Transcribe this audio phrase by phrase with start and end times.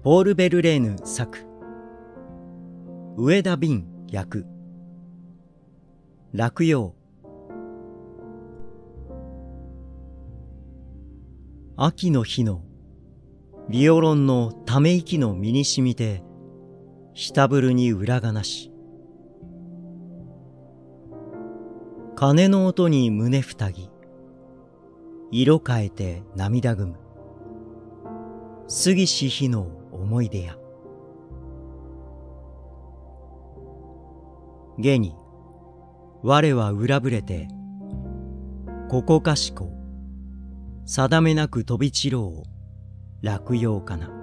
[0.00, 1.44] ポール・ベルレーヌ作。
[3.16, 4.46] 上田瓶役。
[6.32, 6.94] 落葉。
[11.76, 12.62] 秋の日の。
[13.68, 16.22] ビオロンのため息の身にしみて。
[17.12, 18.70] ひたぶるに裏がなし。
[22.14, 23.90] 鐘の音に胸ふたぎ。
[25.32, 26.94] 色変えて涙ぐむ。
[28.68, 29.87] 過ぎし日の。
[30.08, 30.56] 思い出や。
[34.78, 35.14] 下に
[36.22, 37.48] 我は裏ぶれて
[38.88, 39.70] ここかしこ
[40.86, 44.17] 定めなく飛び散ろう落葉かな。